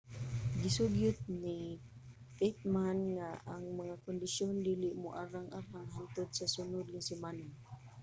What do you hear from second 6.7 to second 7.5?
nga semana